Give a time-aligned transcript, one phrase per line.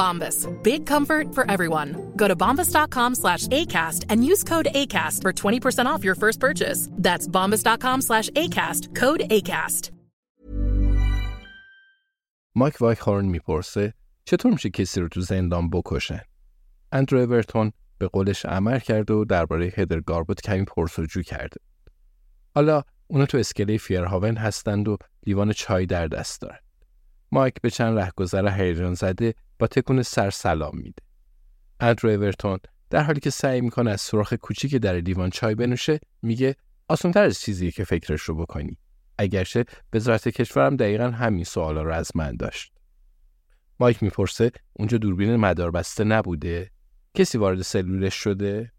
[0.00, 0.36] Bombas.
[0.62, 1.90] Big comfort for everyone.
[2.16, 6.88] Go to bombas.com slash ACAST and use code ACAST for 20% off your first purchase.
[7.06, 8.82] That's bombas.com slash ACAST.
[8.94, 9.90] Code ACAST.
[12.54, 16.20] مایک وایکهارن می‌پرسه چطور میشه کسی رو تو زندان بکشن؟
[16.92, 21.60] اندرو اورتون به قولش عمل کرده و درباره هدر گاربوت کمی پرس‌وجو کرده.
[22.54, 24.96] حالا اونا تو اسکله فیرهاون هستند و
[25.26, 26.58] لیوان چای در دست دارن.
[27.32, 31.02] مایک به چند رهگذر هیجان زده با تکون سر سلام میده.
[31.80, 32.58] اندرو اورتون
[32.90, 36.56] در حالی که سعی می‌کنه از سوراخ کوچیک در لیوان چای بنوشه میگه
[36.88, 38.78] آسانتر از چیزیه که فکرش رو بکنی.
[39.18, 42.72] اگرچه وزارت کشورم دقیقا همین سوالا رو از من داشت.
[43.80, 46.70] مایک می‌پرسه اونجا دوربین مداربسته نبوده؟
[47.14, 48.72] کسی وارد سلولش شده؟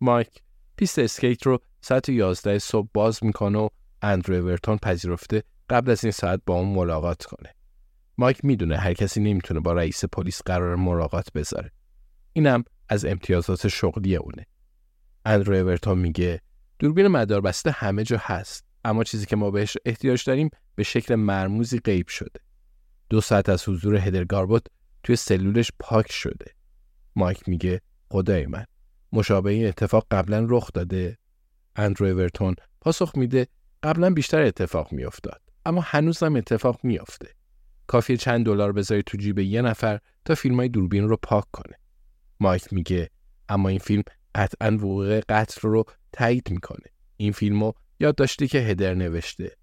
[0.00, 0.42] مایک
[0.76, 3.68] پیست اسکیت رو ساعت 11 صبح باز می‌کنه و
[4.02, 7.57] اندرو اورتون پذیرفته قبل از این ساعت با اون ملاقات کنه.
[8.18, 11.70] مایک می‌دونه هر کسی نمی‌تونه با رئیس پلیس قرار ملاقات بذاره.
[12.32, 14.46] اینم از امتیازات شغلی اونه.
[15.24, 16.40] اندرو اورتون میگه
[16.78, 18.64] دوربین مداربسته همه جا هست.
[18.84, 22.40] اما چیزی که ما بهش احتیاج داریم به شکل مرموزی غیب شده.
[23.10, 24.66] دو ساعت از حضور هدر گاربوت
[25.02, 26.46] توی سلولش پاک شده.
[27.16, 27.80] مایک میگه
[28.10, 28.64] خدای من
[29.12, 31.18] مشابه این اتفاق قبلا رخ داده.
[31.76, 33.46] اندرو اورتون پاسخ میده
[33.82, 37.37] قبلا بیشتر اتفاق میافتاد اما هنوزم اتفاق میافته.
[37.88, 41.76] کافی چند دلار بذاری تو جیب یه نفر تا فیلمای دوربین رو پاک کنه.
[42.40, 43.10] مایک میگه
[43.48, 44.02] اما این فیلم
[44.34, 46.86] قطعا وقوع قتل رو تایید می‌کنه.
[47.16, 49.56] این فیلمو یاد داشتی که هدر نوشته.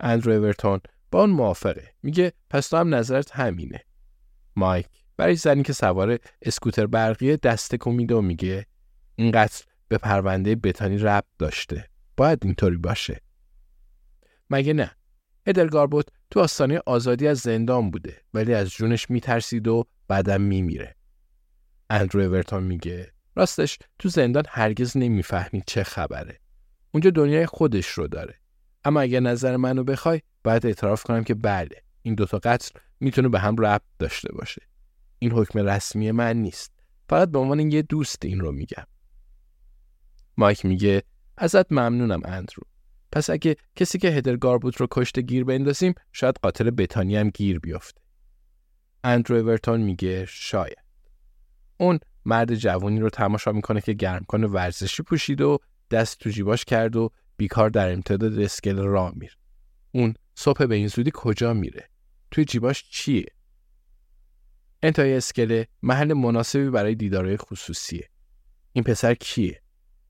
[0.00, 0.80] اندرو اورتون
[1.10, 1.94] با اون موافقه.
[2.02, 3.80] میگه پس تو هم نظرت همینه.
[4.56, 4.86] مایک
[5.16, 8.66] برای زنی که سوار اسکوتر برقی دست میده و میگه
[9.16, 11.88] این قتل به پرونده بتانی ربط داشته.
[12.16, 13.20] باید اینطوری باشه.
[14.50, 14.90] مگه نه؟
[15.46, 20.96] هدر گاربوت تو آستانه آزادی از زندان بوده ولی از جونش میترسید و بعدم میمیره.
[21.90, 26.40] اندرو اورتون میگه راستش تو زندان هرگز نمی‌فهمید چه خبره.
[26.92, 28.34] اونجا دنیای خودش رو داره.
[28.84, 33.38] اما اگر نظر منو بخوای باید اعتراف کنم که بله این دوتا قتل می‌تونه به
[33.38, 34.62] هم ربط داشته باشه.
[35.18, 36.72] این حکم رسمی من نیست.
[37.08, 38.84] فقط به عنوان یه دوست این رو میگم.
[40.36, 41.02] مایک میگه
[41.36, 42.62] ازت ممنونم اندرو.
[43.12, 47.58] پس اگه کسی که هدر گاربوت رو کشته گیر بندازیم شاید قاتل بتانی هم گیر
[47.58, 48.00] بیفته.
[49.04, 50.78] اندرو اورتون میگه شاید.
[51.76, 55.58] اون مرد جوانی رو تماشا می‌کنه که گرمکن ورزشی پوشید و
[55.90, 59.34] دست تو جیباش کرد و بیکار در امتداد اسکل راه میره.
[59.92, 61.88] اون صبح به این زودی کجا میره؟
[62.30, 63.26] توی جیباش چیه؟
[64.82, 68.08] انتهای اسکله محل مناسبی برای دیدارهای خصوصیه.
[68.72, 69.62] این پسر کیه؟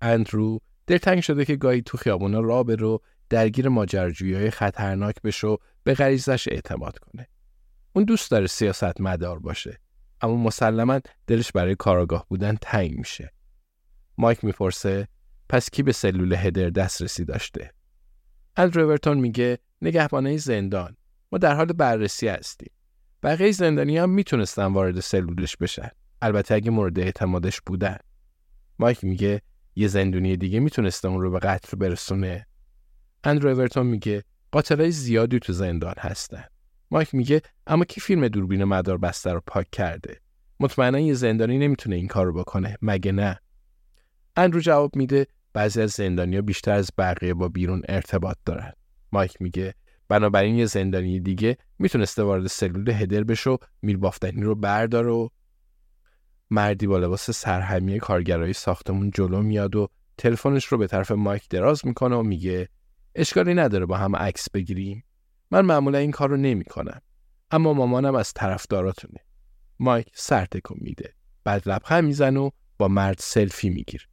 [0.00, 5.56] اندرو دلتنگ شده که گاهی تو خیابونا راه برو درگیر ماجراجویی های خطرناک بشه و
[5.84, 7.28] به غریزش اعتماد کنه.
[7.92, 9.80] اون دوست داره سیاست مدار باشه.
[10.20, 13.32] اما مسلما دلش برای کاراگاه بودن تنگ میشه.
[14.18, 15.08] مایک می‌پرسه
[15.48, 17.72] پس کی به سلول هدر دسترسی داشته؟
[18.56, 20.96] اندرو میگه نگهبانه زندان.
[21.32, 22.70] ما در حال بررسی هستیم.
[23.22, 25.88] بقیه زندانی هم می‌تونستن وارد سلولش بشن.
[26.22, 27.96] البته اگه مورد اعتمادش بودن.
[28.78, 29.42] مایک میگه
[29.76, 32.46] یه زندونی دیگه می‌تونسته اون رو به قتل برسونه.
[33.24, 36.44] اندرو اورتون میگه قاتلای زیادی تو زندان هستن.
[36.90, 40.20] مایک میگه اما کی فیلم دوربین مدار بسته رو پاک کرده؟
[40.60, 43.40] مطمئنا یه زندانی نمی‌تونه این کار رو بکنه مگه نه؟
[44.36, 48.72] اندرو جواب میده بعضی از زندانیا بیشتر از بقیه با بیرون ارتباط دارن.
[49.12, 49.74] مایک میگه
[50.08, 55.28] بنابراین یه زندانی دیگه می‌تونسته وارد سلول هدر بشه و میربافتنی رو برداره و
[56.50, 59.88] مردی با لباس سرهمی کارگرای ساختمون جلو میاد و
[60.18, 62.68] تلفنش رو به طرف مایک دراز می‌کنه و میگه
[63.14, 65.04] اشکالی نداره با هم عکس بگیریم.
[65.50, 67.00] من معمولا این کار رو نمی‌کنم.
[67.50, 69.20] اما مامانم از طرفداراتونه.
[69.78, 71.14] مایک سر تکون میده.
[71.44, 74.04] بعد لبخند می‌زنه و با مرد سلفی می‌گیره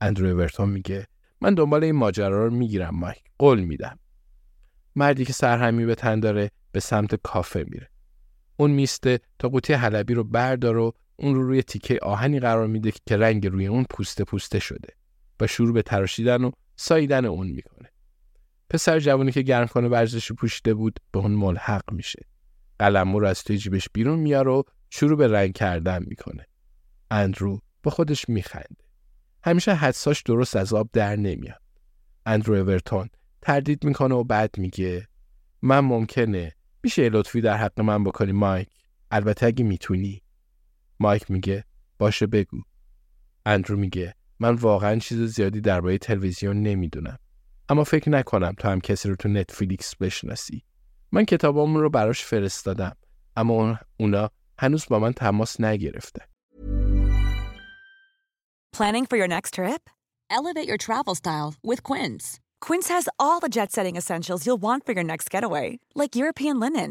[0.00, 1.06] اندرو اورتون میگه
[1.40, 3.22] من دنبال این ماجرا رو می‌گیرم مایک.
[3.38, 3.98] قول میدم.
[4.96, 7.90] مردی که سرهمی به تن داره به سمت کافه میره.
[8.56, 12.92] اون میسته تا قوطی حلبی رو بردار و اون رو روی تیکه آهنی قرار میده
[13.06, 14.88] که رنگ روی اون پوسته پوسته شده
[15.40, 17.88] و شروع به تراشیدن و ساییدن اون می‌کنه.
[18.70, 22.26] پسر جوانی که گرم کنه ورزشی پوشیده بود به اون ملحق میشه.
[22.78, 26.46] قلمو رو از توی جیبش بیرون میاره و شروع به رنگ کردن می‌کنه.
[27.10, 28.84] اندرو با خودش میخنده.
[29.44, 31.62] همیشه حدساش درست از آب در نمیاد.
[32.26, 33.08] اندرو اورتون
[33.42, 35.08] تردید می‌کنه و بعد میگه
[35.62, 36.52] من ممکنه.
[36.82, 38.68] میشه لطفی در حق من بکنی مایک؟
[39.10, 40.22] البته اگه می‌تونی.
[41.02, 41.64] مایک میگه.
[41.98, 42.62] باشه بگو.
[43.46, 44.14] اندرو میگه.
[44.40, 47.18] من واقعا چیز زیادی درباره تلویزیون نمی‌دونم.
[47.68, 50.64] اما فکر نکنم تو هم کسی رو تو نتفلیکس بشناسی.
[51.12, 52.96] من کتابامون رو براش فرستادم
[53.36, 56.22] اما اونا هنوز با من تماس نگرفته.
[58.76, 59.82] Planning for your next trip?
[60.38, 62.24] Elevate your travel style with Quince.
[62.66, 65.68] Quince has all the jet setting essentials you'll want for your next getaway,
[66.00, 66.90] like European linen,